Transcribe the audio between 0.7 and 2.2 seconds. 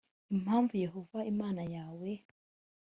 yehova imana yawe